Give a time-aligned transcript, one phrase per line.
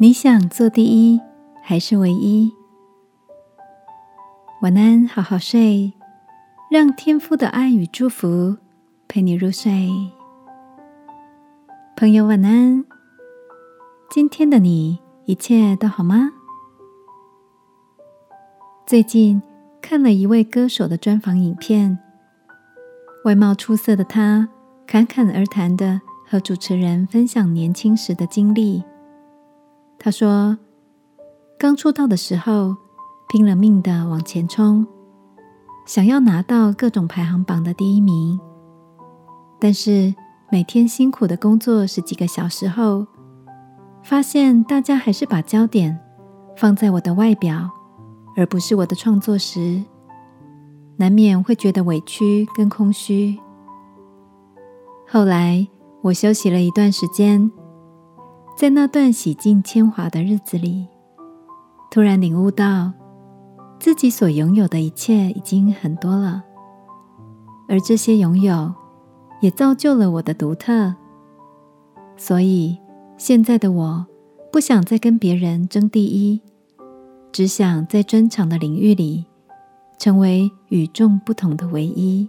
[0.00, 1.20] 你想做第一
[1.60, 2.54] 还是唯一？
[4.62, 5.92] 晚安，好好睡，
[6.70, 8.58] 让天父的爱与祝福
[9.08, 9.90] 陪你入睡。
[11.96, 12.84] 朋友，晚安。
[14.08, 16.30] 今天的你一切都好吗？
[18.86, 19.42] 最近
[19.82, 21.98] 看了一位歌手的专访影片，
[23.24, 24.48] 外貌出色的他
[24.86, 28.84] 侃侃而谈的和主持人分享年轻时的经历。
[30.00, 30.56] 他说
[31.58, 32.76] ：“刚出道的时候，
[33.28, 34.86] 拼了命的往前冲，
[35.86, 38.38] 想要拿到各种排行榜的第一名。
[39.58, 40.14] 但是
[40.52, 43.08] 每天辛苦的工作十几个小时后，
[44.04, 45.98] 发现大家还是把焦点
[46.56, 47.68] 放在我的外表，
[48.36, 49.82] 而不是我的创作时，
[50.96, 53.36] 难免会觉得委屈跟空虚。
[55.08, 55.66] 后来
[56.02, 57.50] 我休息了一段时间。”
[58.58, 60.88] 在那段洗尽铅华的日子里，
[61.92, 62.92] 突然领悟到
[63.78, 66.42] 自己所拥有的一切已经很多了，
[67.68, 68.74] 而这些拥有
[69.40, 70.92] 也造就了我的独特。
[72.16, 72.76] 所以
[73.16, 74.04] 现在的我
[74.50, 76.40] 不想再跟别人争第一，
[77.30, 79.24] 只想在专长的领域里
[80.00, 82.28] 成为与众不同的唯一。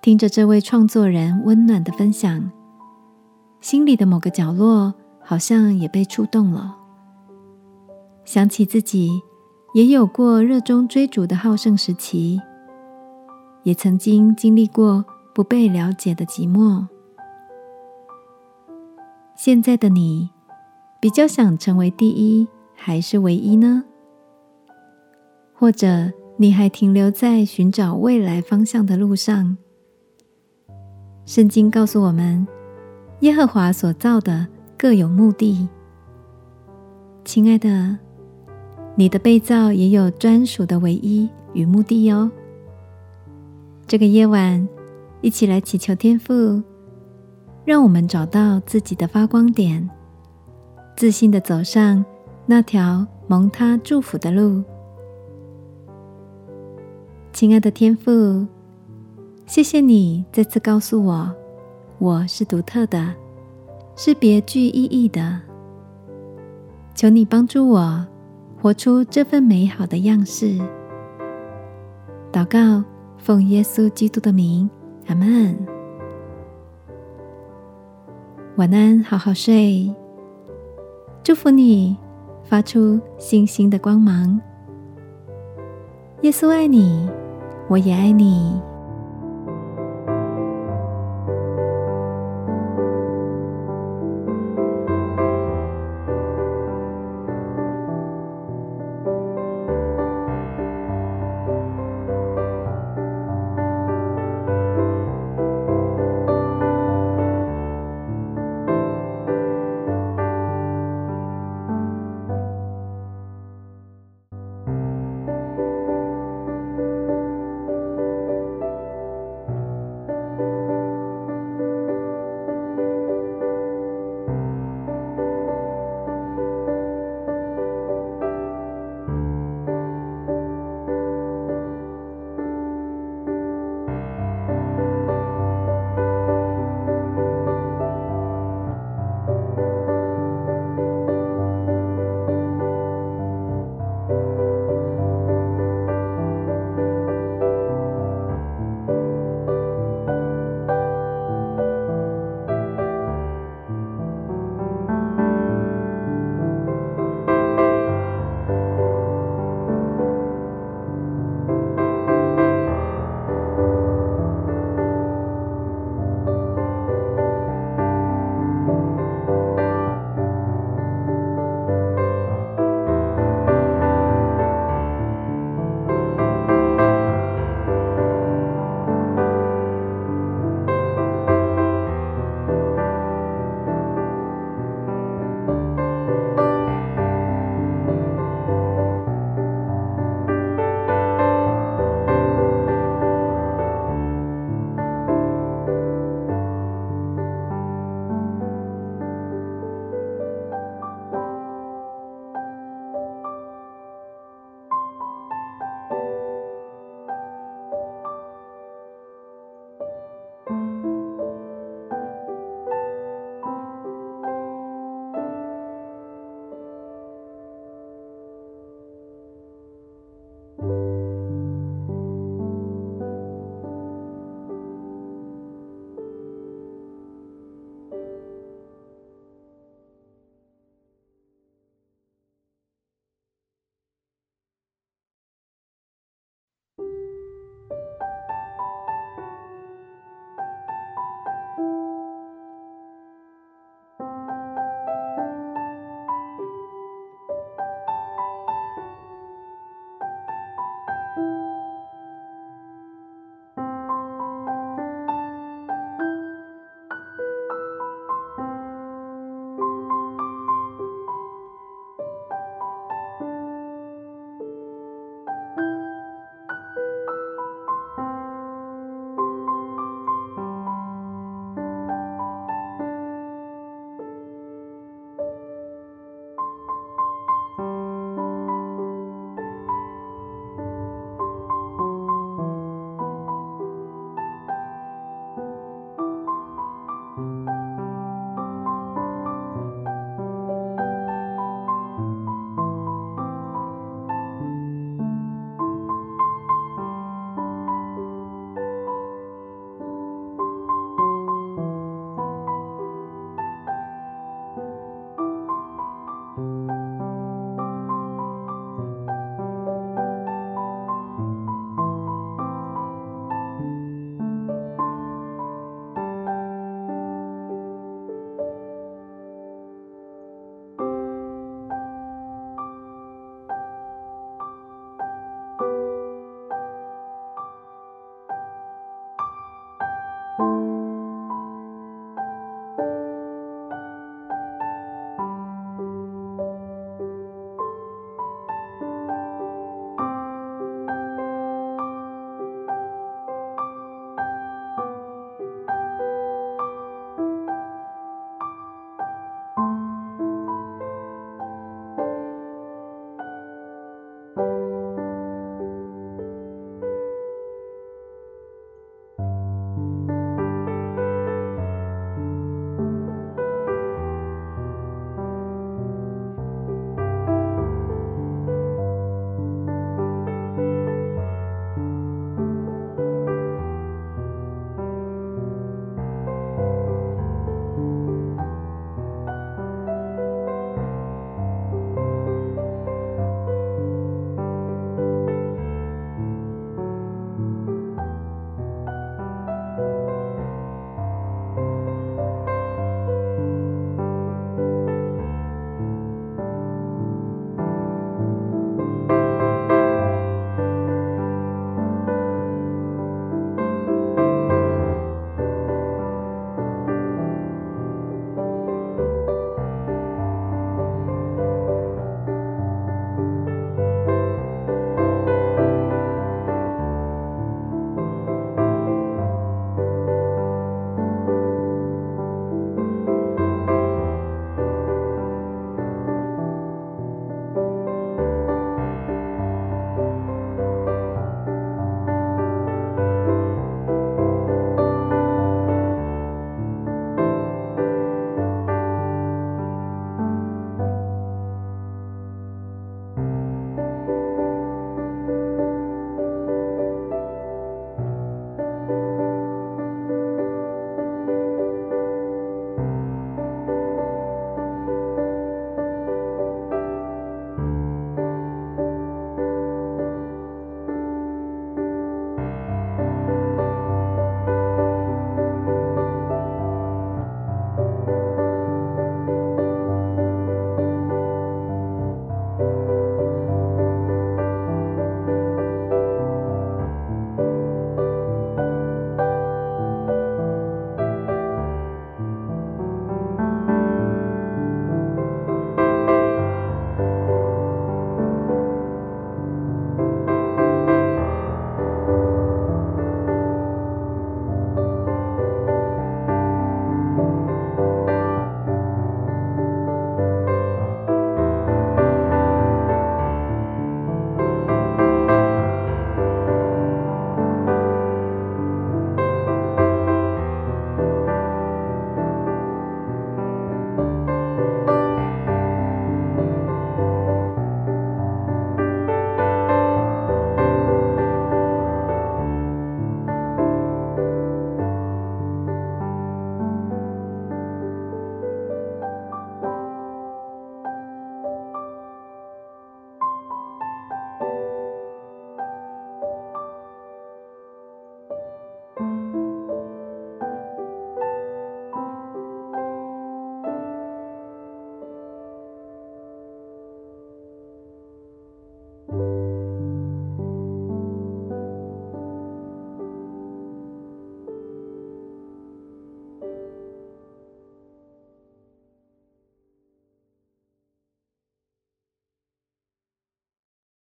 [0.00, 2.50] 听着这位创作人温暖的分享。
[3.68, 6.74] 心里的某个角落好像也被触动了，
[8.24, 9.20] 想起自己
[9.74, 12.40] 也有过热衷追逐的好胜时期，
[13.64, 16.86] 也曾经经历过不被了解的寂寞。
[19.36, 20.30] 现在的你，
[20.98, 23.84] 比较想成为第一还是唯一呢？
[25.52, 29.58] 或者你还停留在寻找未来方向的路上？
[31.26, 32.48] 圣经告诉我们。
[33.20, 35.68] 耶和华所造的各有目的，
[37.24, 37.98] 亲爱的，
[38.94, 42.30] 你的被造也有专属的唯一与目的哦。
[43.88, 44.68] 这个夜晚，
[45.20, 46.62] 一起来祈求天父，
[47.64, 49.90] 让我们找到自己的发光点，
[50.96, 52.04] 自信的走上
[52.46, 54.62] 那条蒙他祝福的路。
[57.32, 58.46] 亲爱的天父，
[59.44, 61.34] 谢谢你再次告诉我。
[62.00, 63.12] 我是独特的，
[63.96, 65.40] 是别具意义的。
[66.94, 68.06] 求你帮助我
[68.62, 70.56] 活出这份美好的样式。
[72.30, 72.84] 祷告，
[73.16, 74.70] 奉耶稣基督的名，
[75.08, 75.58] 阿门。
[78.54, 79.92] 晚安，好好睡。
[81.24, 81.96] 祝福你，
[82.44, 84.40] 发出星星的光芒。
[86.22, 87.08] 耶稣爱你，
[87.68, 88.60] 我也爱你。